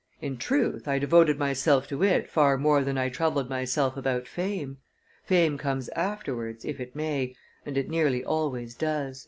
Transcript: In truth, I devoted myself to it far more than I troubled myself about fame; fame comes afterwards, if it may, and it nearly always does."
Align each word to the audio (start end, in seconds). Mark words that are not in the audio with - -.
In 0.19 0.37
truth, 0.37 0.87
I 0.87 0.97
devoted 0.97 1.37
myself 1.37 1.87
to 1.89 2.01
it 2.01 2.27
far 2.27 2.57
more 2.57 2.83
than 2.83 2.97
I 2.97 3.07
troubled 3.09 3.51
myself 3.51 3.95
about 3.95 4.27
fame; 4.27 4.79
fame 5.23 5.59
comes 5.59 5.89
afterwards, 5.89 6.65
if 6.65 6.79
it 6.79 6.95
may, 6.95 7.35
and 7.67 7.77
it 7.77 7.87
nearly 7.87 8.23
always 8.25 8.73
does." 8.73 9.19